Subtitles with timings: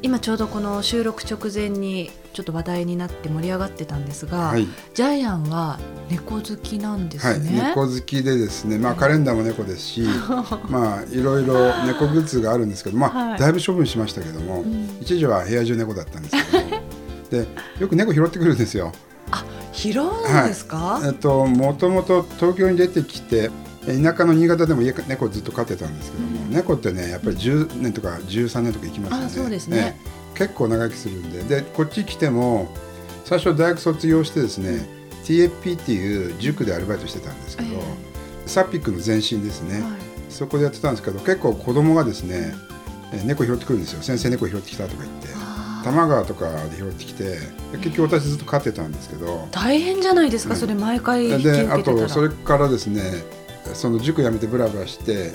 [0.00, 5.78] 今ちょうどこの収録直前にちょっと話題になって盛り上がってたんですが、はい、ジャイアンは
[6.08, 10.02] 猫好きなんですはい、ね、猫好きでですね、まあカレンダーも猫ですし、
[10.70, 13.38] まあいろいろ猫グッズがあるんですけど、まあ、はい。
[13.40, 14.98] だいぶ処分しましたけども、ん。
[15.00, 16.82] 一時は部屋中猫だったんですけども、
[17.30, 17.46] で
[17.80, 18.92] よく猫拾ってくるんですよ。
[19.72, 23.50] 拾うんですか、えっともともと東京に出てきて。
[23.88, 26.50] え田舎の新潟でも家猫ずっと飼ってたんですけども、うん。
[26.52, 29.26] 猫ってねやっぱり10年とか13年とか生きますよね。
[29.26, 29.98] あそうですね。
[30.34, 31.42] 結構長生きするんで。
[31.42, 32.68] でこっち来ても
[33.24, 34.86] 最初大学卒業してですね、
[35.24, 37.82] TFP っていう塾でアルバイトしてたんですけど、え
[38.46, 39.92] サピックの前身ですね、はい。
[40.28, 42.54] そこでやってたんですけど結構子供がですね
[43.12, 44.02] え猫拾ってくるんですよ。
[44.02, 45.28] 先生猫拾ってきたとか言って。
[45.84, 47.38] 多摩川とかで拾ってきてで
[47.78, 49.48] 結局私ずっと飼ってたんですけど。
[49.52, 50.60] 大変じゃないですか、うん。
[50.60, 51.98] それ毎回であけてたら。
[52.06, 53.02] とそれからですね
[53.74, 55.32] その塾辞めてブラブラして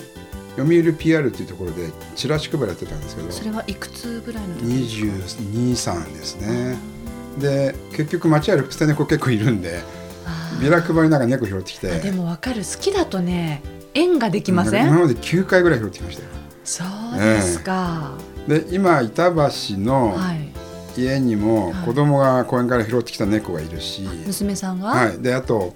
[0.55, 6.77] 読売 PR っていうところでチラシ配りやってたんですけどそれはいくつぐらいの時ですか223ですね。
[7.39, 9.81] で結局街歩く捨て猫結構いるんで
[10.61, 11.91] ビラ配りながら猫拾ってきて。
[11.91, 12.57] あでもわかる。
[12.57, 13.63] 好きだとね
[13.95, 16.29] 縁ができません、今まで9回ぐらい拾ってきましたよ。
[16.63, 16.83] そ
[17.15, 18.13] うですか、
[18.47, 19.35] で今板橋
[19.77, 20.53] のはい。
[20.95, 21.85] 家にもはい。
[21.85, 25.73] 子供が公園から拾ってきた猫がいるし、娘さんが、はい、であと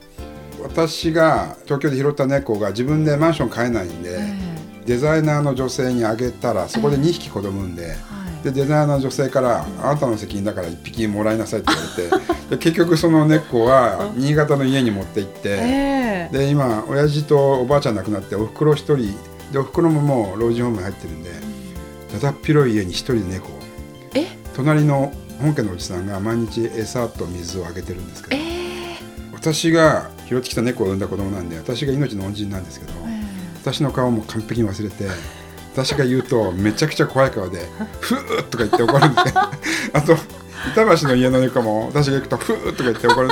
[0.62, 7.96] 私が東京で拾った猫が自分でマンション買えないんで、えデザイナーの女性にあげたらそこで2匹子供産んで。
[8.44, 16.38] でデザイナーの女性から「あなたの責任だから1匹もらいなさい」って言われてで結局その猫は新潟の家に持って行って、ええ。
[16.38, 19.18] で今親父とおばあちゃん亡くなっておふくろ一人
[19.52, 21.32] でおふくろももう老人ホームに入ってるんで
[22.14, 23.58] だだっ広い家に一人で猫
[24.58, 28.47] 隣の本家のおじさんが毎日餌と水をあげてるんですけえどえ
[29.54, 32.92] 私が拾ってきた猫を産んだ子供なんで私が命の恩人なんですけど
[33.62, 35.08] 私の顔も完璧に忘れて
[35.72, 37.60] 私が言うとめちゃくちゃ怖い顔で
[38.02, 39.22] 「ふー」とか言って怒るんで
[39.94, 40.18] あと
[40.74, 43.30] 板橋の家の猫も私が行くと「ふー」とか言って怒る。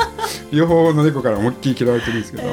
[0.51, 2.43] 両方の猫から思いっきり嫌われてるんですけど。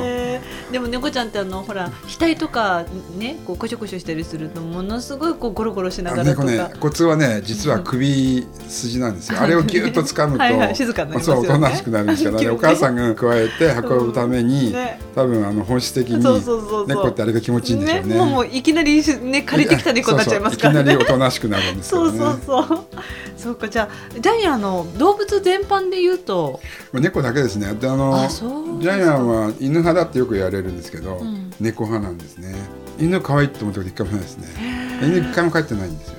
[0.73, 2.85] えーでも猫ちゃんってあのほら額とか
[3.19, 9.39] ねこうコショコショしたりするとものすごいこうゴロゴロしなあがらとか、猫ねコツはね実は首筋なんですよ。
[9.43, 11.47] あれをギュッと掴むとはいはい静かになりますよね。
[11.47, 14.99] そうおとなしくなるんですけど、 ね、お母さんが加えて運ぶために、ね。
[15.15, 16.25] 多分あの本質的に
[16.87, 18.15] 猫ってあれが気持ちいいんでしょうね。
[18.17, 20.81] もうもういきなりね借りてきた猫になっちゃいますからね。
[20.81, 22.85] いきなりおとなしくなるんですけ そうそうそう。
[23.37, 26.61] そうかじゃあジャイアンの動物全般で言うと？
[26.93, 27.75] 猫だけですね。
[27.75, 28.29] であの
[28.81, 32.55] ジャイアンは犬派だってよく言われるんですけど、うん猫派なんですね。
[32.99, 34.49] 犬可愛いと思ったこと一回もないですね。
[35.03, 36.17] 犬一回も飼ってないんですよ。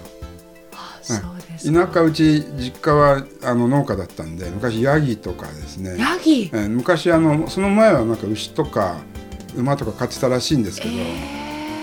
[0.74, 1.18] あそう
[1.52, 1.88] ですか。
[1.88, 5.98] 田舎うち実家はあの農家だったんで昔ヤギとかですね。
[5.98, 6.50] ヤギ？
[6.54, 8.98] えー昔あのその前はなんか牛とか
[9.56, 10.96] 馬とか飼ってたらしいんですけど、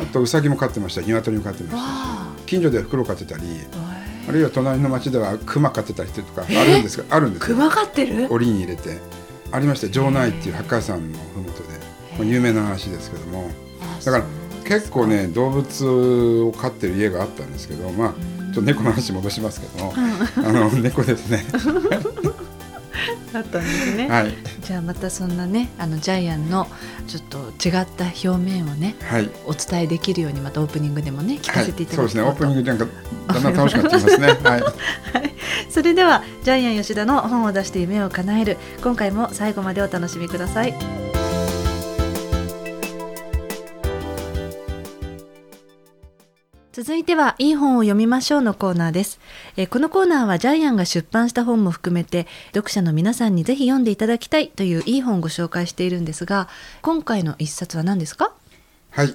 [0.03, 1.03] あとウサギも飼ってました。
[1.03, 1.81] 鶏も飼ってましたし。
[1.81, 3.43] わ近所ではフクロウ飼ってたり
[3.75, 7.57] ああるいは隣の町ではクマ飼ってたりとかあるんですが、あるんですよ。
[7.57, 8.27] 熊飼ってる？
[8.33, 8.99] 檻に入れて。
[9.53, 9.93] ありました。
[9.93, 11.70] 城内っていう八海山のふもとで、まあ、
[12.25, 13.51] 有名な話ですけども。
[14.05, 14.25] だから
[14.65, 15.87] 結構ね動物
[16.47, 21.45] を飼ってる家があったんですけどまあちょっと猫の話戻しますけども、あの猫ですね。
[23.33, 24.35] だったんですね、はい。
[24.61, 26.67] じゃあまたそんなねあのジャイアンの
[27.07, 27.39] ちょっと
[27.69, 29.31] 違った表面をねはい。
[29.47, 32.85] お伝えできるようにまたオープニングでもね聞かせていたはい、そうだきたいと。
[32.85, 33.29] ですね。
[33.29, 34.27] オープニングなんかだんだん楽しくなってきますね。
[34.43, 34.63] はい。
[35.71, 38.57] それではジャイアン吉田の本を出して夢を叶える。
[38.83, 41.10] 今回も最後までお楽しみください
[46.83, 49.21] 続いてはいい本を読みましょうのコーナーです、
[49.59, 56.49] えーこのコーナーはジャイアンが出版した本も含めて読者の皆さんにぜひ読んでいただきたいといういい本をご紹介しているんですが
[56.81, 58.33] 今回の一冊は何ですか？
[58.93, 59.15] はい。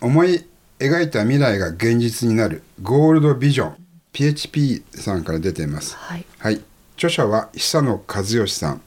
[0.00, 0.46] 思い
[0.78, 3.76] 描いた未来が現実になるゴールドビジョン
[4.12, 5.96] PHP さんから出ています。
[5.96, 6.24] はい。
[6.38, 6.60] はい、
[6.94, 8.80] 著者は久野和義さん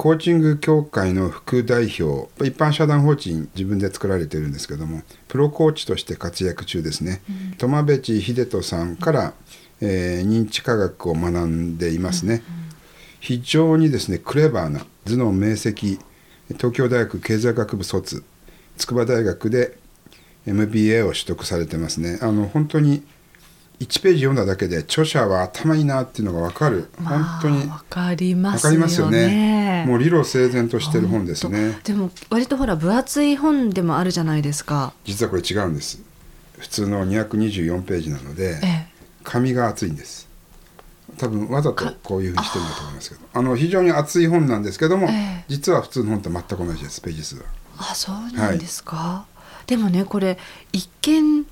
[0.00, 7.20] コーチング協会の副代表一般社団法人自分で作られているんですけどもプロコーチとして活躍中ですね、
[7.58, 9.34] 苫部地秀人さんから、
[9.82, 12.42] えー認知科学を学んでいますね、
[13.20, 16.00] 非常にですねクレバーな頭脳明晰
[16.48, 18.24] 東京大学経済学部卒
[18.78, 19.76] 筑波大学で
[20.46, 22.18] MBA を取得されてますね。
[22.22, 23.02] あの本当に
[23.80, 27.70] 1ページ読んだだけで著者は頭いいなっていうのが分かる、まあ本当に。
[27.70, 28.76] わかりま分すよね。
[28.76, 29.84] かりますよね。
[29.88, 31.78] もう理路整然としてる本ですね。
[31.82, 34.92] でも割とほら分厚い本でもあるじゃないですか。
[35.04, 36.02] 実はこれ違うんです。
[36.58, 38.86] 普通の224ページなので、ええ。
[39.24, 40.28] 紙が厚いんです。
[41.16, 43.20] 多分わざとこういうふうにしてるんだと思いますけど。
[43.32, 45.44] あの非常に厚い本なんですけども、ええ。
[45.48, 47.44] 実は普通の本と全く同じですページ数は。
[47.78, 49.24] あそうなんですか、
[49.66, 50.38] でもねこれ
[50.70, 51.46] 一見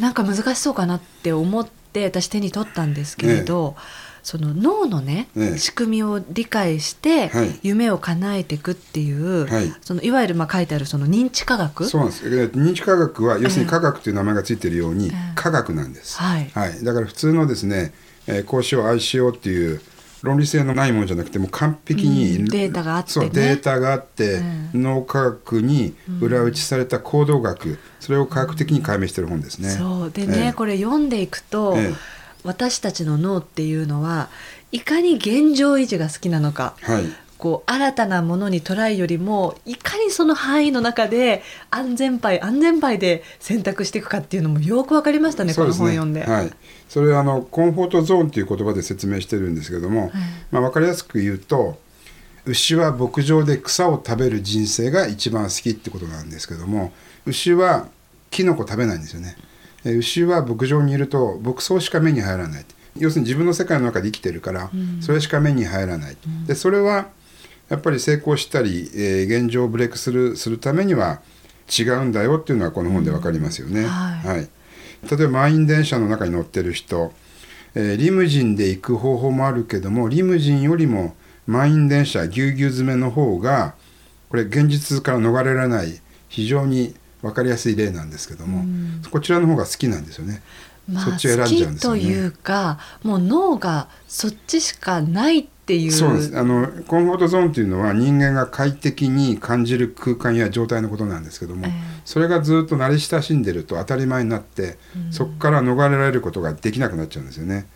[0.00, 3.76] なんか難しそうかなって思って私手に取ったんですけれど、
[4.22, 5.58] その脳のね、ええ。
[5.58, 7.60] 仕組みを理解してはい。
[7.62, 9.72] 夢を叶えていくっていう、はい。
[9.80, 11.84] そのいわゆるまあ書いてあるその認知科学？
[11.86, 12.26] そうなんです。
[12.26, 15.12] え認知科学は要するに科学という名前がついているように、ええ。
[15.36, 16.50] 科学なんです、はい。
[16.84, 17.92] だから普通のですね、
[18.26, 19.80] えーこうしようああしようっていう
[20.26, 23.12] 論理性のないものじゃなくてもう完璧に、うんデータがあってね。
[23.12, 29.70] そうデータがあって、え脳科学に裏打ちされた行動学、それを科学的に解明している本ですね。
[29.70, 30.10] そう。
[30.10, 30.52] でね、ええ。
[30.52, 31.94] これ読んでいくと、ええ。
[32.44, 34.28] 私たちの脳っていうのは
[34.70, 36.74] いかに現状維持が好きなのか。
[36.80, 46.24] はいこう新たなものにトライよりもいかにその範囲の中で安全牌安全牌で選択していくかっていうのもよく分かりましたねこの本読んで。
[46.24, 46.50] はい、
[46.88, 50.10] それはあのコンフォートゾーンという言葉で説明してるんですけども、
[50.50, 51.78] まあ、分かりやすく言うと
[52.46, 56.92] 牛は牧場で草を食べる人生が一番好きってことなんですけども
[57.26, 57.88] 牛は
[58.30, 59.36] キノコ食べないんですよね。
[59.84, 62.64] え牛は牧場にいると牧草しか目に入らない。
[62.98, 66.16] 要するに自分の世界の中で生きてるから、それしか目に入らない、
[66.46, 67.08] でそれは
[67.68, 71.20] やっぱり成功したり、えー現状をブレイクするするためには
[71.76, 73.84] 違うんだよっていうのはこの本で分かりますよね。
[73.86, 74.28] はい。
[74.28, 74.48] はい、
[75.10, 77.12] 例えば満員電車の中に乗ってる人、
[77.74, 81.16] えーリムジンで行く方法もあるけどもリムジンよりも
[81.46, 83.74] 満員電車ぎゅうぎゅう詰めの方が
[84.28, 88.64] これ現実から逃れられない非常に分かりやすい例なんですけども、
[89.10, 90.42] こちらの方が好きなんですよね。
[90.88, 92.00] まあ、そっちを選んじゃうんですよね。
[92.02, 95.90] というかもう脳がそっちしかないっていう。
[95.90, 96.38] そうです。
[96.38, 101.72] あのコンフォートゾーンというのは人間が快適に感じる空間や状態のことなんですけども、ええ。
[102.04, 104.78] それがずっと慣れ親しんでると当たり前になって、
[105.10, 107.66] そこから逃れられることができなくなっちゃうんですよね。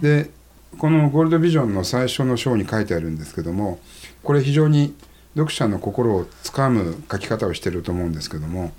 [0.00, 0.30] で
[0.78, 3.80] このゴールドビジョンの最初の章に書いてあるんですけども
[4.22, 4.94] これ非常に
[5.34, 8.72] 読者の心をつかむ書き方をしてると思うんですけども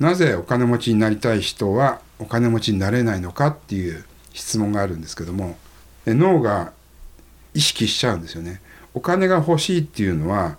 [0.00, 5.56] なぜお金持ちになりたい人はお金持ちになれないのかっていう質問があるんですけども
[6.06, 6.72] え脳が
[7.54, 8.60] 意識しちゃうんですよね。
[8.94, 10.56] お金が欲しいっていうのは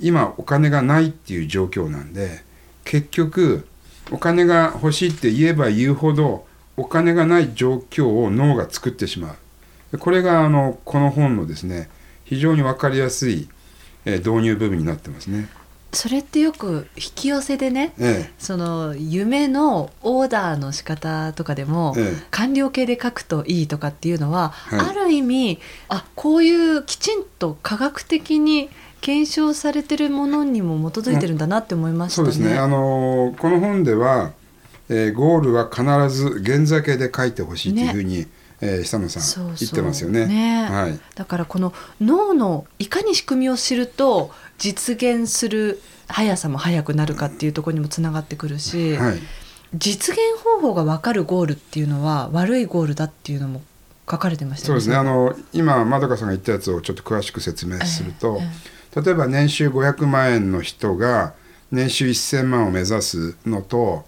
[0.00, 2.42] 今お金がないっていう状況なんで
[2.84, 3.66] 結局
[4.10, 6.46] お金が欲しいって言えば言うほど
[6.76, 9.36] お金がない状況を脳が作ってしま
[9.92, 11.88] うこれがあのこの本のですね
[12.24, 13.48] 非常に分かりやすい、
[14.06, 15.48] 導入部分になってますね。
[15.92, 22.26] それってよく引き寄せでねえその夢のオーダーの仕方とかでも、ええ。
[22.30, 24.80] 完了形で書くといいとかっていうのは、はい。
[24.80, 25.58] ある意味
[25.88, 28.70] あこういうきちんと科学的に
[29.02, 32.32] 検証されてるものにも基づいてるんだなって思いましたね。
[32.32, 34.32] そうですね、あのーこの本では、
[34.88, 35.84] えーゴールは必
[36.16, 38.26] ず現在形で書いてほしいというふうに、
[38.62, 40.26] えー久野さん言ってますよね。
[40.26, 40.64] ね。
[40.70, 40.98] はい。
[41.16, 49.18] だからこの脳のいかに仕組みを知ると実現する速さも速くなるかっていうところにもつながってくるし、はい。
[49.74, 53.62] 実現方法が分かるゴールっていうのは悪いゴールだっていうのも
[54.08, 54.96] 書かれてましたそうですね。
[54.96, 58.38] あのの今まどかさんが言ったやつをちょっと詳しく説明すると、
[58.94, 61.32] え例えば年収500万円の人が
[61.72, 64.04] 年収1000万を目指すのと、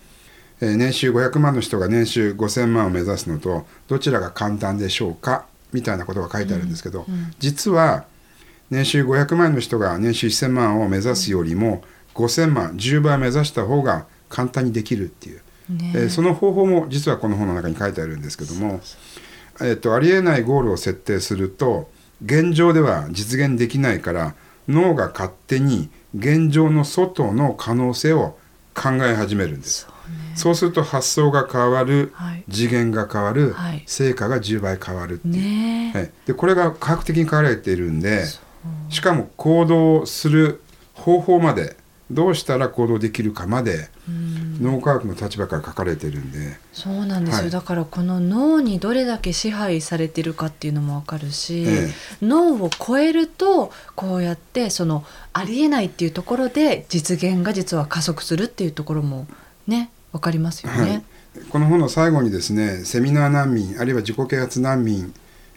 [0.65, 7.05] えー年収500万の人が年収5000万を目指すのとどちらが簡単でしょうかみたいなことが書いてあるんですけど、
[7.39, 8.05] 実は
[8.71, 11.83] 年収500万円の人が年収1000万を目指すよりも
[12.15, 15.99] 5000万10倍目指した方が簡単にできるっていう、ねえ。
[16.07, 18.81] ーその方法も実はこの本の中に書いてあるんですけども、
[19.61, 21.91] えー、とありえないゴールを設定すると
[22.25, 24.35] 現状では実現できないから
[24.69, 28.39] 脳が勝手に現状の外の可能性を
[28.75, 29.89] 考え始めるんです。
[30.35, 32.45] そうすると発想が変わる、はい。
[32.51, 33.83] 次元が変わる、はい。
[33.87, 35.99] 成果が10倍変わるっていう、ねえ。
[35.99, 36.11] はい。
[36.27, 38.25] でこれが科学的に書かれているんで
[38.91, 40.61] しかも行動する
[40.95, 41.77] 方法まで
[42.11, 47.51] どうしたら行動できるかまで脳科学の立場から書かれているんで、そうなんですよ、はい。
[47.51, 51.89] だからこの脳にどれだけ支配されてるかっていうのもわかるし、え。
[52.21, 59.27] 脳を超えるとこうやってそのありえないっていうところで実現が実は加速するっていうところも
[59.67, 60.81] ねわかりますよね。
[60.81, 61.03] はい、
[61.49, 65.15] この本の最後にですねセミナー難民あるいは自己啓発難民、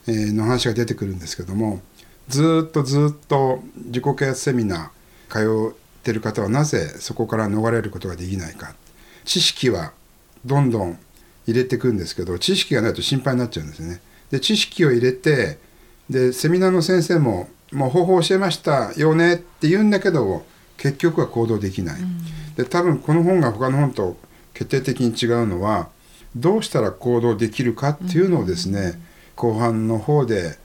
[0.08, 1.82] えーの話が出てくるんですけども
[2.30, 5.76] ずーっとずーっと自己啓発セミナー通
[6.08, 8.74] ってる方はなぜそこから逃れることができないか
[9.26, 9.92] 知識は
[10.46, 10.98] どんどん
[11.46, 14.02] 入れていくんですけど知識がないと心配になっちゃうんですよね。
[14.32, 15.58] で知識を入れて
[16.10, 20.46] でセミナーの先生も「もう方法教えましたよね」って言うんだけど
[20.78, 22.02] 結局は行動できない。
[22.56, 24.18] で多分この本が他の本と
[24.54, 25.90] 決定的に違うのは
[26.36, 29.00] どうしたら行動できるかっていうのをですね、
[29.36, 30.58] 後半の方で、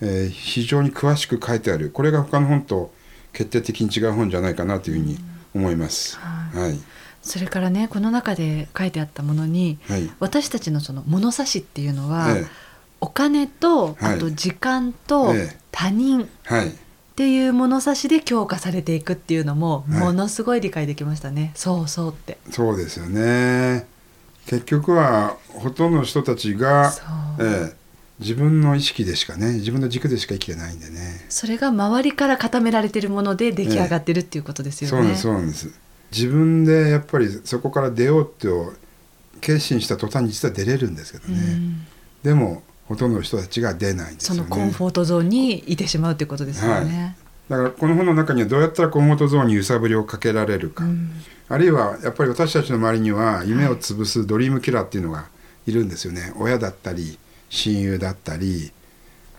[0.00, 2.92] えー非常に詳しく書いてあるこれが他の本と
[3.38, 5.16] 決定的に違う本じゃないかなというふうに
[5.54, 6.16] 思います。
[6.18, 6.60] はい。
[6.60, 6.78] はい、
[7.22, 10.10] それからねこの中で書いてあったものにはい。
[10.18, 12.46] 私たちのその物差しっていうのは、え
[13.00, 14.14] お金とはい。
[14.16, 15.56] あと時間とええ。
[15.70, 16.72] 他人っえはい。
[17.14, 20.00] ていう物差しで強化されていくっていうのもはい。
[20.00, 22.38] ものすごい理解できましたね、そうそうって。
[22.50, 23.86] そうですよね。
[24.46, 26.92] 結局はほとんどの人たちが
[27.38, 27.76] ええ
[28.20, 31.24] 自分の意識でしかね自分の軸でしか生きてないんでね。
[31.28, 35.70] それが周りから固められてるもので出来上がってるっていうことですよね、そうなんですそうなんです。
[36.10, 38.48] 自分でやっぱりそこから出ようって
[39.40, 41.86] 決心した途端に実は出れるんですけどね、うん。
[42.22, 44.48] でもほとんどの人たちが出ないんですそよね。
[44.48, 47.16] のコンフォートゾーンにいてしまうっていうことですよね、
[47.48, 51.10] だからこの本の中にはどうやったらコンフォートゾーンに揺さぶりをかけられるか、うん。
[51.48, 55.26] あるいはやっぱり私たちの周りには夢を潰すドリームキラーっていうのが
[55.66, 58.72] いるんですよね、親だったり親友だったり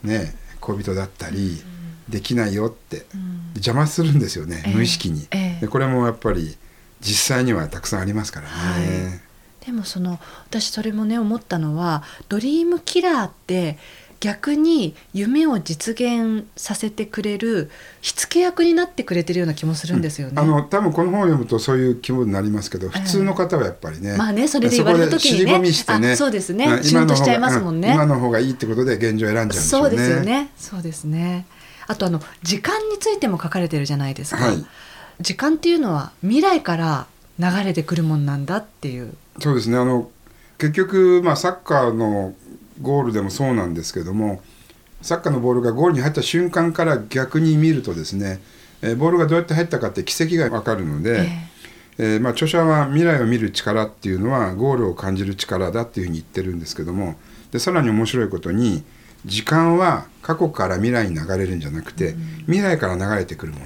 [0.04, 1.62] ね恋人だったり、
[2.10, 3.52] できないよってうん。
[3.56, 4.74] 邪魔するんですよね、ええ。
[4.74, 5.62] 無意識に、ええ。
[5.62, 6.58] でこれもやっぱり
[7.02, 8.50] 実際にはたくさんありますから
[8.80, 9.22] ね、
[9.66, 13.78] でもその私それもね思ったのはドリームキラーって
[14.20, 17.72] 逆に夢を実現させてくれる
[18.02, 20.34] 火付け役になってくれてるような気もするんですよね。
[20.36, 30.50] あの多分この本を読むとそういう気分になりますけど普通の方はやっぱりね、まあねそれで言われた時にねそこで尻込みしてねあそうですねんシュンとしちゃいますもんねう今の方がいいってことで現状を選んじゃうんでしょそううねですよね。
[30.58, 31.46] そうですね。
[31.88, 34.44] あとあの時間についても書かれてるじゃないですか。
[34.44, 34.66] はい
[35.22, 37.08] 時間っていうのは未来から
[37.40, 39.14] 流れてくるもんなんだっていう。
[39.40, 40.10] そうですねあの
[40.58, 42.34] 結局、まあ、サッカーの
[42.82, 44.42] ゴールでもそうなんですけども
[45.02, 48.42] サッカーのボールがゴールに入った瞬間から逆に見るとですね、
[48.82, 51.28] えーボールがどうやって入ったかって奇跡が分かるので、
[51.98, 57.16] えーまあ、著者は未来を見る力っていうのはゴールを感じる力だっていうふうに言ってるんですけども
[57.52, 58.84] でさらに面白いことに
[59.26, 63.60] 時間は過去から未来に流れるんじゃなくて、未来から流れてくるも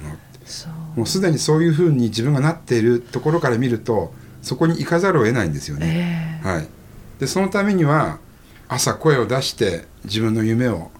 [0.96, 6.40] もうすでにそういうふうに自分がなっているところから見るとそこに行かざるを得ないんですよね。
[6.44, 6.48] ええ。
[6.48, 6.68] はい、
[7.18, 8.18] でそのためには
[8.68, 10.90] 朝声を出して自分の夢を、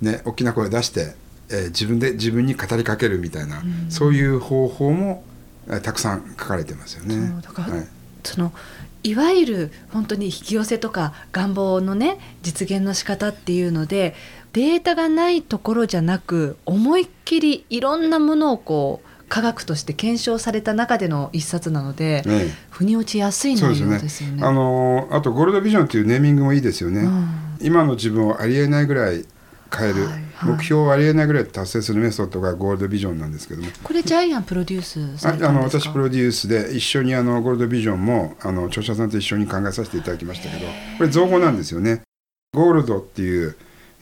[0.00, 1.14] ね、大きな声を出して、
[1.50, 5.24] えー自分で自分に語りかけるみたいな、うんそういう方法も、
[5.68, 7.32] えーたくさん書かれてますよね。
[7.42, 7.88] そはい
[8.22, 8.52] その
[9.02, 14.14] いわゆる本当に引き寄せとか願望のね実現の仕方っていうので
[14.54, 24.44] データがないところじゃなく思いっきりいろんなものをこう科学として検証された中での一冊なので、え腑に落ちやすいえそうですよね内容ですよね。
[24.44, 27.00] あのーあとゴールドビジョンっていうネーミングもいいですよね。
[27.00, 27.28] うん
[27.60, 29.24] 今の自分をありえないぐらい
[29.76, 30.24] 変える、はいはい
[30.56, 35.90] 目標をありえないぐらい達成するメソッドがゴールドビジョンなんですけどもこれジャイアンプロデュースさああのれたんですか？
[35.90, 40.66] 私プロデュースで一緒にあのゴールドビジョンもあの著者さんと一緒に考えさせていただきましたけど
[40.98, 42.02] これ造語なんですよね。
[42.52, 43.56] ゴールドっていう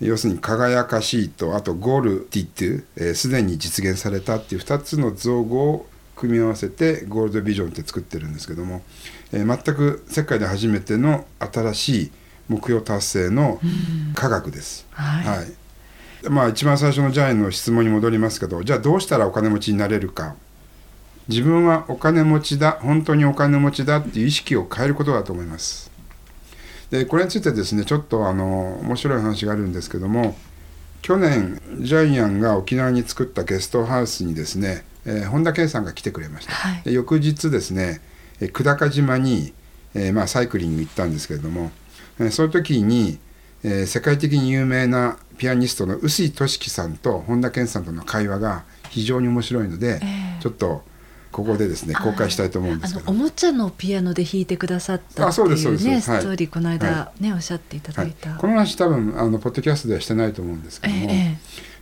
[0.06, 8.82] 要するに輝かしいとあとゴールティっていうえーすで、に実現されたっていう2つの造語を組み合わせてゴールドビジョンって作ってるんですけども、
[9.32, 12.10] えー全く世界で初めての新しい
[12.48, 14.14] 目標達成のうん。
[14.14, 14.86] 科学です。
[14.90, 15.38] はい。
[15.38, 15.52] はい。
[16.28, 20.36] まあ、一番最初のジャイアンの質問に戻りますけどじゃあどうしたらお金持ちになれるか。
[21.28, 25.91] 自分はお金持ちだ本当にお金持ちだっていう意識を変えることだと思います
[26.92, 30.36] でこれについてですねちょっとあの面白い話があるんですけども
[31.00, 36.82] 去年ジャイアンが沖縄に作ったゲストハウスにですね、えー本田圭さんが来てくれました、はい。
[36.84, 38.00] で翌日ですね
[38.40, 39.54] えー久高島に、
[39.94, 41.72] えーまあ、サイクリング行ったんですけれども、
[42.20, 43.18] えーその時に、
[43.64, 50.42] えー世界的に有名なピアニストの臼井俊樹さんと本田健さんとの会話が非常に面白いので、ええ。
[50.42, 50.84] ちょっと
[51.32, 53.06] ここでですね公開したいと思うんであすけど。
[53.06, 58.12] のおもちゃのピアノで弾いてくださったってあそうですそういうねストーリーこの間、はねおっしゃっていただはい。
[58.12, 58.34] いた。
[58.34, 61.38] この話多分あのポッドキャストではしてないと思うんですけえども、え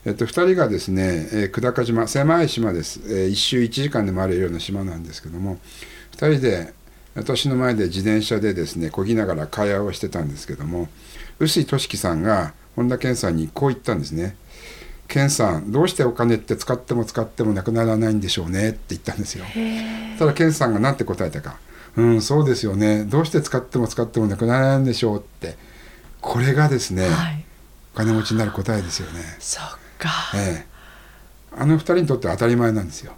[0.07, 5.59] えっと、2人がですね、えー久高島狭い島です、えー一周1時間で回れるような島なんですけども。
[6.16, 6.73] 2人で
[7.16, 10.88] 私の前で自転車でですね漕ぎながら会話をしてたんですけども。
[11.40, 14.37] 臼井俊樹さんが本田健さんにこう言ったんですね
[15.11, 19.45] 「健さんどうしてお金って使っても使ってもなくならないんでしょうね」って言ったんですよ。
[19.57, 21.59] えただ健さんが何て答えたか
[21.97, 25.57] 「うんそうですよねどうして使っても使ってもなくならないんでしょう」って
[26.21, 27.45] これがですね、はい。
[27.95, 29.21] お金持ちになる答えですよね。
[29.40, 29.64] そっ
[29.99, 30.11] か。
[30.35, 30.67] ええ、
[31.57, 33.14] あの二人にとっては当たり前なんですよ。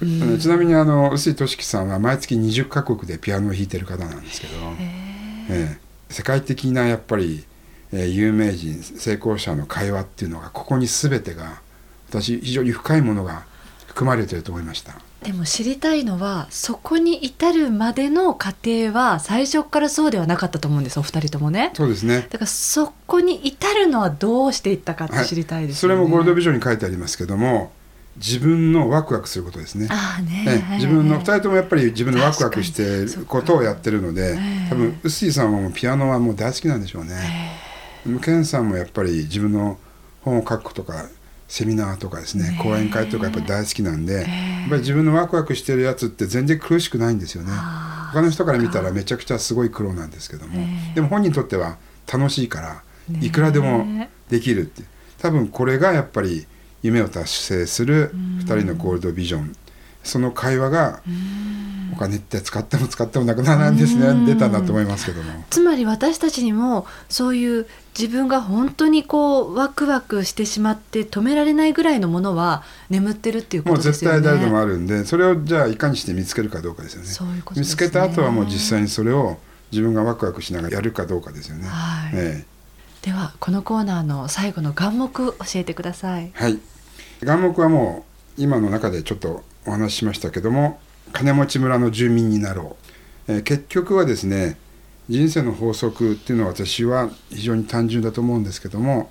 [0.00, 7.44] うんあのちなみにあの臼井俊樹さんは毎月20カ国でピアノを弾いてる方なんですけど、えええ世界的なやっぱり、
[7.92, 11.60] えー有名人成功者の会話っていうのがここに全てが
[12.08, 13.44] 私非常に深いものが
[13.86, 14.94] 含まれてると思いました。
[15.22, 21.72] でも知りたいのはそこに至るまでの過程は最初からそうではなかったと思うんですお二人ともね。
[21.74, 22.26] そうですね。
[22.30, 27.70] だからそこに至るのはどうしていったかって知りたいですよね、それもゴールドビジョンに書いてありますけども
[28.16, 29.88] 自分のワクワクすることですね。
[29.90, 34.38] ああねえ自分の2人ともやっぱり自分のワクワクしていることをやってるので
[34.70, 37.69] 多分臼井さんはもうピアノはもう大好きなんでしょうね。
[38.22, 39.78] ケンさんもやっぱり自分の
[40.22, 41.08] 本を書くとか
[41.48, 44.24] セミナーとかですね講演会とかやっぱり大好きなんで、やっ
[44.68, 47.50] ぱり自分のワクワクしてるやつって全然苦しくないんですよね。
[48.12, 50.64] 他の人から見たらめちゃくちゃすごい苦労なんですけども、
[50.94, 51.78] でも本人にとっては
[52.12, 52.82] 楽しいから
[53.20, 53.86] いくらでも
[54.28, 54.82] できるって
[55.18, 56.46] 多分これがやっぱり
[56.82, 59.52] 夢を達成する2人のゴールドビジョン。
[60.02, 61.10] その会話がお
[62.00, 64.26] 金って使っても使ってもなくならないんですね。
[64.26, 65.44] 出たんだと思いますけども。
[65.50, 67.66] つまり私たちにもそういう
[67.98, 74.16] 自分が本当にこうワクワクしてしまって止められないぐらいのものは眠ってるっていうことですよね。
[74.16, 77.08] もう絶対誰でもあるんでそれをじゃあいかにして見つけるかどうかですよね。
[77.08, 79.38] そういうこと見つけた後はもう実際にそれを
[79.70, 82.12] 自分がワクワクしながらやるかどうかですよね、はい。
[82.14, 82.44] え
[83.02, 86.32] ではこのコーナーの最後の眼目教えてください。
[86.34, 86.58] えはい。
[87.22, 88.06] 眼目はも
[88.38, 90.80] う今の中でちょっとお話ししましたけども
[91.12, 92.76] 金持ち村の住民になろ
[93.28, 94.56] う、えー結局はですね
[95.08, 99.10] 人生の法則っていうのは私は非常に単純だと思うんですけども、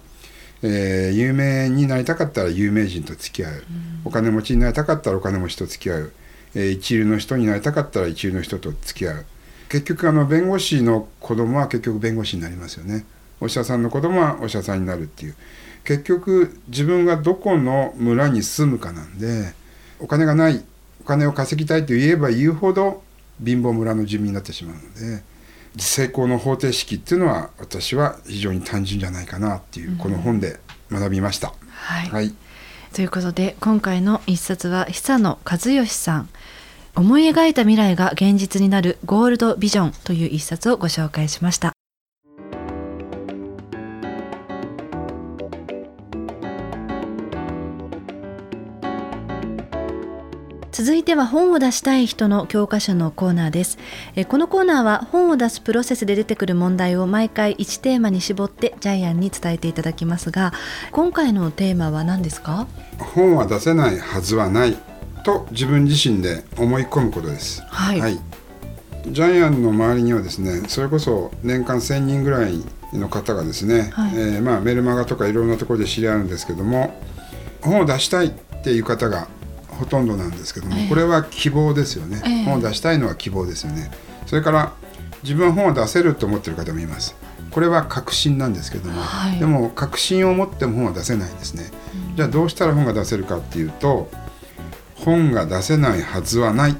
[0.61, 3.63] えー有名になりたかったら有名人と付き合う、
[4.05, 6.13] お金持ちになりたかったらお金持ちと付き合う、
[6.55, 9.25] えー一流の人になりたかったら一流の人と付き合う。
[9.69, 13.05] 結局あの弁護士の子供は結局弁護士になりますよね。
[13.41, 15.35] お医者さんの子供はお医者さんになるっていう。
[15.83, 19.53] 結局自分がどこの村に住むかなんで
[19.99, 20.61] お金がないお
[21.09, 23.01] 金を稼ぎたいと言えば言うほど
[23.43, 25.23] 貧乏村の住民になってしまうので
[25.77, 30.59] 成功の方程式っていうのは私は非常に単純じゃないかなっていう、この本で
[30.91, 31.53] 学びました。
[31.69, 32.33] はい、はい、
[32.91, 36.29] ということで今回の一冊は久野和義さん。
[36.95, 41.78] 思い描いた未来が現実になるゴールドビジョンという一冊をご紹介しました
[50.71, 53.77] 続いては本を出したい人の教科書のコーナーです。
[54.15, 60.53] えーこのコーナーは本を出すプロセスで出てくる問題を毎回1テーマに絞ってジャイアンに伝えていただきますが
[60.91, 62.67] 今回のテーマは何ですか？
[62.99, 64.77] 本は出せないはずはない
[65.25, 67.61] と自分自身で思い込むことです。
[67.63, 68.19] はい。
[69.07, 74.11] ジャイアンの周りにはですねそれこそ年間1,000人ぐらいの方がですね、はい。
[74.15, 76.93] えーまあ、メルマガとかいろんなところで知り合うんですけども
[77.61, 78.31] 本を出したいっ
[78.63, 79.27] ていう方が
[79.79, 80.89] ほとんどなんですけども、ええ。
[80.89, 82.43] これは希望ですよね、ええ。
[82.43, 83.89] 本を出したいのは希望ですよね。
[84.27, 84.73] それから
[85.23, 87.15] 自分は本を出せると思ってる方もいます。
[87.51, 89.39] これは確信なんですけども、はい。
[89.39, 91.71] でも確信を持っても本は出せないんですね、
[92.15, 94.11] じゃあどうしたら本が出せるかっていうと
[94.95, 96.75] 本が出せないはずはない。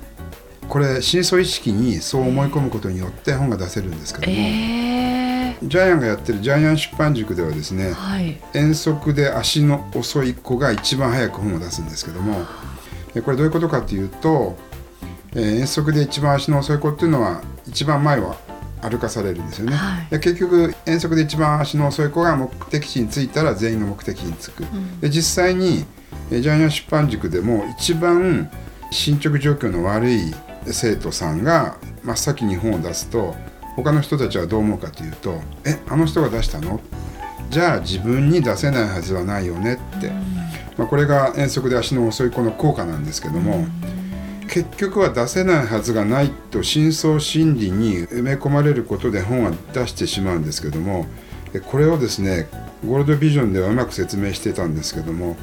[0.68, 8.40] これ深層意識にそう思い込むことによって本が出せるんですけども、えー、ジャイアンがやってるジャイアン出版塾ではですねはい。
[8.54, 12.46] 遠足で足の遅い子が一番早く本を出すんですけども
[13.20, 14.58] えこれどういうことかっていうと、
[15.34, 18.36] えー遠足で一番足の遅い子っていうのは一番前は
[18.82, 20.08] 歩かされるんですよね、はい。
[20.10, 24.64] で結局遠足で一番足の遅い子が目的地に着いたら全員の目的地に着く、
[25.02, 25.86] で実際に
[26.32, 28.50] えージャイアン出版塾でも一番
[28.92, 30.34] 進捗状況の悪い
[30.66, 33.36] 生徒さんが真っ先に本を出すと
[33.76, 36.80] 他の人たちはどう思うかというと「えあの人が出したの?」
[37.50, 40.12] じゃあ自分に出せないはずはないよねって、
[40.80, 43.68] まあ、これが遠足で足の遅い子の効果なんですけども、
[44.48, 51.06] 結局は出せないはずがないと深層心理に埋め込まれることで本は出してしまうんですけども
[51.68, 52.48] これをですね
[52.84, 55.38] ゴールドビジョンではうまく説明してたんですけども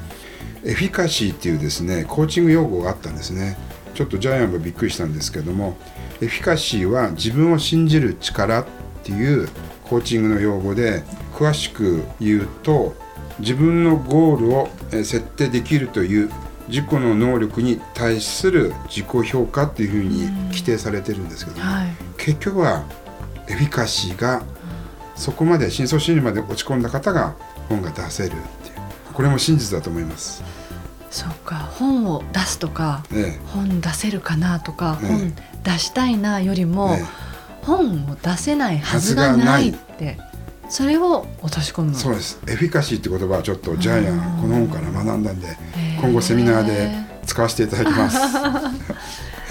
[0.65, 3.57] エフィカシーっていうですねコーチング用語があったんですね。
[3.93, 5.77] ちょっとジャイアンもびっくりしたんですけども
[6.21, 8.65] エフィカシーは自分を信じる力っ
[9.03, 9.47] ていう
[9.85, 12.93] コーチングの用語で詳しく言うと
[13.39, 16.31] 自分のゴールをえー設定できるという
[16.67, 21.87] 自己の能力に対する自己評価っていうふうに規定されてるんですけども、はい。
[22.17, 22.83] 結局は
[23.47, 24.43] エフィカシーが
[25.15, 27.35] そこまで深層心理まで落ち込んだ方が
[27.69, 28.75] 本が出せるっていう。
[29.13, 30.43] これも真実だと思います。
[31.09, 31.55] そうか。
[31.55, 35.09] 本を出すとかえ本出せるかなとか、ええ。
[35.09, 37.05] 本出したいなよりも、え。
[37.63, 40.17] 本を出せないはずがないって
[40.69, 42.39] それを落とし込むそうです。
[42.47, 45.57] エフィカシーって言葉はちょっとジャイアンこの本から学んだんで
[46.01, 46.91] 今後セミナーで
[47.25, 48.17] 使わせていただきます。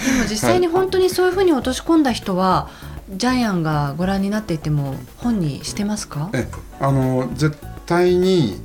[0.07, 2.69] でも実際に本当にそういうふうに落とし込んだ人は、
[3.17, 6.29] ジャイアンがご覧になっていても本にしてますか？
[6.35, 6.47] え
[6.81, 8.61] あの絶対に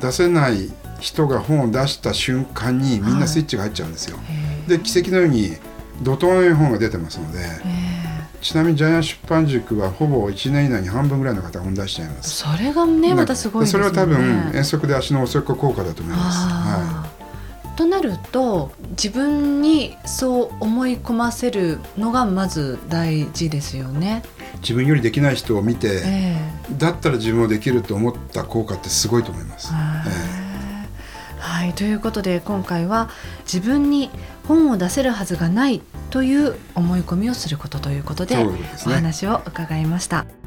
[0.00, 4.18] 出せない人が本を出した瞬間にみんなスイッチが入っちゃうんですよ。
[4.68, 5.56] で奇跡のように
[6.02, 7.38] 怒涛のように本が出てますので、
[8.40, 12.36] ちなみにジャイアン出版塾はほぼ1年以内に半分ぐらいの方が本出しちゃいます。
[12.36, 13.68] それがねまたすごいね。
[13.68, 17.18] それは多分遠足で足のおそこ効果だと思います、は
[17.76, 24.22] となると自分にそう思い込ませるのがまず大事ですよね。
[24.56, 26.36] い、自分よりできない人を見て、え
[26.76, 30.37] だったら自分もできると思った効果ってすごいと思います、はいえ
[31.38, 33.08] はい、ということで今回は
[33.42, 34.10] 自分に
[34.46, 38.36] 本を出せるはずがないという思い込みをすることということで
[38.86, 40.37] お話を伺いました。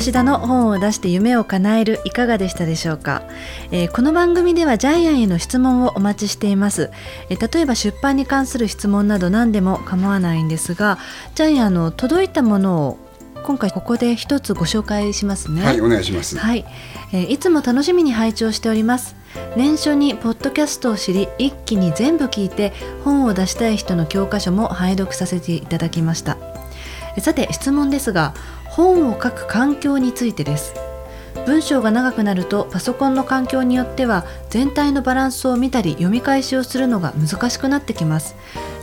[0.00, 3.22] 吉田の本を出して夢を叶えるいかがでしたでしょうか、
[3.70, 6.90] えーこの番組ではジャイアンへの質問をお待ちしています、
[7.28, 10.98] えー例えば出版に関する質問など何でも構わないんですが
[11.34, 12.98] ジャイアンあの届いたものを
[13.42, 15.62] 今回ここで一つご紹介しますね。
[15.62, 16.64] はいお願いします、はい、
[17.12, 19.16] えーいつも楽しみに拝聴しております。
[19.54, 22.72] 年初にポッドキャストを知り一気に全部聞いて
[23.04, 26.38] 本を出したい人の教科書も拝読させていただきました。
[27.16, 28.34] えさて質問ですが
[28.70, 30.74] 本を書く環境についてです。
[31.46, 38.36] 文章が長くなるとパソコンの環境によっては全体のバランスを見たり読み返しをするのが難しくなってきます。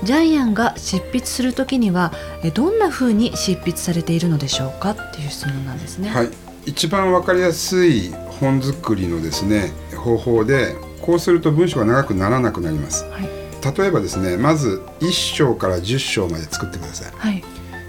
[0.03, 2.11] ジャイアンが執筆するときには
[2.43, 6.09] えどんな風に執筆されているのでしょうかっていう質問なんですね。
[6.09, 6.29] はい、
[6.65, 13.05] 一番わかりやすい本作りのですね方法でこうすると文章が長くならなくなります。
[13.05, 13.29] はい。
[13.77, 17.43] 例えばですねまず1章から10章まで作ってください、はい。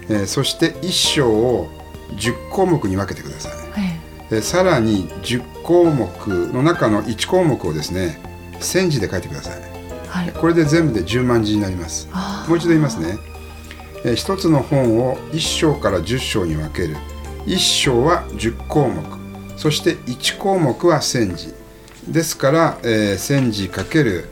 [0.09, 1.69] えーそして1章を
[2.15, 3.51] 10項目に分けてください。
[3.53, 6.07] はいでさらに10項目
[6.53, 8.19] の中の1項目をですね
[8.59, 9.61] 1000字で書いてください。
[10.07, 10.31] はい。
[10.31, 12.07] これで全部で10万字になります。
[12.47, 13.17] もう一度言いますね、
[14.05, 16.95] えー一つの本を1章から10章に分ける。
[17.45, 19.03] 1章は10項目。
[19.57, 21.53] そして1項目は1000字。
[22.07, 24.29] ですから、えー1000字かける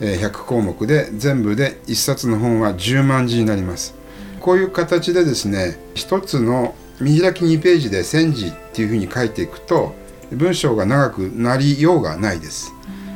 [0.00, 3.94] えー100項目で全部で1冊の本は10万字になります。
[4.40, 9.94] こういう形でですね一つの見開き2ページで1000字っていうふうに書いていくと
[10.30, 12.72] 文章が長くなりようがないです、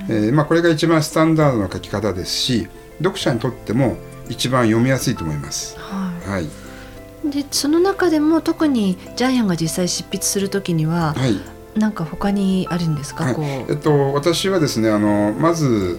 [0.08, 2.68] えーまあ、これが一番スタンダードの書き方ですし
[2.98, 3.96] 読者にとっても
[4.28, 5.78] 一番読みやすいと思います。
[5.78, 6.46] ははい。
[6.46, 11.38] い、でその中でも特にジャイアンが実際執筆するときにははい。
[11.78, 13.34] なんか他にあるんですか、はい。
[13.34, 13.44] こう。
[13.44, 15.98] えっと、私はですねあのまず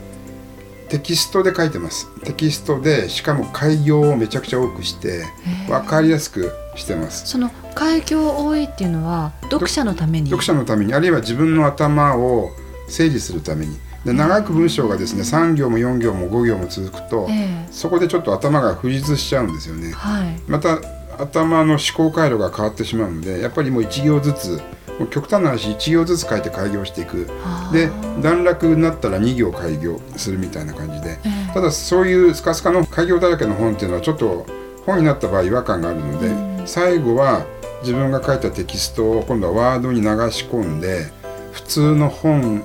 [0.90, 2.08] テキストで書いてます。
[2.24, 5.24] テキストでしかも開業をめちゃくちゃ多くして
[5.68, 7.28] 分かりやすくしてます。
[7.28, 10.30] その開業多いっていうのは読者のために？
[10.30, 12.52] 読者のためにあるいは自分の頭を
[12.88, 13.78] 整理するために。
[14.06, 17.68] で長く文章がですね3行も4行も5行も続くとええ。
[17.72, 19.92] そこでちょっと頭が浮立しちゃうんですよね。
[19.92, 20.40] はい。
[20.48, 20.80] また
[21.20, 24.62] 頭の思考回路が変わってしまうのでやっぱりもう1行ずつ
[25.06, 27.28] 極端な話1行ずつ書いて開業していく。
[27.72, 27.90] で
[28.22, 31.20] 段落になったら2行開業するみたいな感じで。
[31.24, 31.54] ええ。
[31.54, 34.46] ただそういうスカスカの開業だらけの本っていうのはちょっと
[34.86, 36.68] 本になった場合違和感があるので、うん。
[36.68, 37.46] 最後は
[37.82, 41.12] 自分が書いたテキストを今度はワードに流し込んで
[41.52, 42.64] 普通の本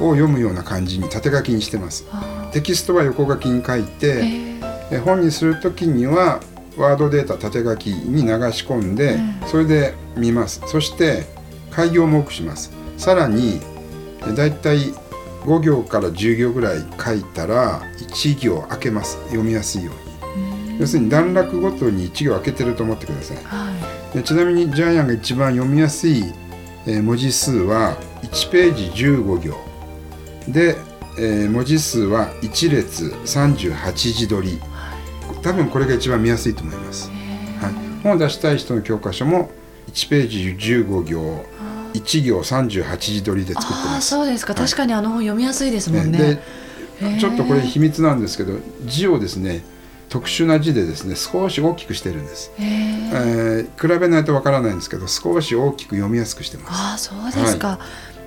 [0.00, 2.06] を読むような感じに縦書きにしてます。
[2.10, 4.96] あテキストは横書きに書いーて、ええ。
[4.96, 6.40] え本にする時には
[6.76, 10.60] ワードデータ縦書きに流し込んで、うんそれで見ます。
[10.66, 11.24] そして
[11.76, 12.72] 開業も多くします。
[12.96, 13.60] さらに
[14.26, 14.94] えだいたい
[15.42, 19.18] 5行から10行ぐらい書いたら1行開けます。
[19.26, 20.72] 読みやすいように。
[20.72, 20.78] うん。
[20.78, 23.36] 要するに段落ごとに1行開けてると思ってください。
[23.44, 23.70] は
[24.12, 24.16] い。
[24.16, 26.24] でちなみにジャイアンが一番読みやすい、
[26.86, 29.54] えー文字数は1ページ15行。
[30.48, 30.76] で、
[31.18, 34.60] えー文字数は1列38字取り。
[35.42, 37.08] 多分これが一番見やすいと思います、
[37.60, 39.50] はい、本を出したい人の教科書も
[39.88, 41.44] 1ページ15行
[42.00, 44.08] 1行38字取りで作ってます。
[44.08, 44.64] そうですか、はい。
[44.64, 46.40] 確かにあの本読みやすいですもんね。
[47.20, 49.62] ちょっとこれ秘密なんですけど字をですね
[50.08, 52.66] 特殊な字でですね少し大きくしてるんです、へえ
[53.12, 56.70] えー比べないとわからないんですけど少し大きく読みやすくしてます。
[56.72, 57.78] ああそうですか、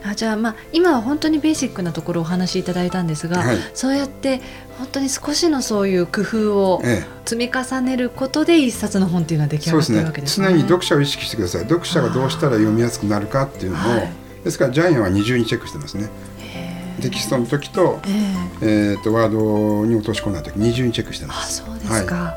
[0.03, 3.57] あじゃあまあ今は本当にベーシックなところをお話しいただいたんですが、はい。
[3.73, 4.41] そうやって
[4.77, 10.47] 本当に少しのそういう工夫をえ積み重ねることで一冊の本っていうのは出来上がってるわけですね。
[10.47, 11.61] 常に読者を意識してください。
[11.61, 16.09] 読者がどうしたら読みやすくなるかっていうのを、はいですからジャイアンは二重にチェックしてますね。
[17.01, 18.09] テキストの時と,、え
[18.61, 18.91] え。
[18.91, 22.35] えー、とワードに落とし込んだ時二重にチェックしてまあすそうですか、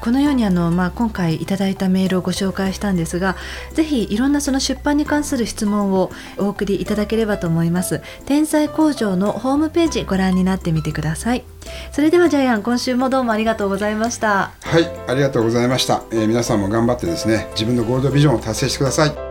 [0.00, 3.36] このようにあの、まあ、今回いただいたメールをご紹介したんですが
[3.74, 8.02] ぜひいろんなその出版に関する質問をお送りいただければと思います。
[8.26, 11.44] 天才工場のホームページご覧になってみてください。
[11.92, 14.52] それではジャイアン今週もどうもありがとうございました。
[14.62, 19.29] はいありがとうございました、えー、皆さんも頑張ってですね自分のゴールドビジョンを達成してください。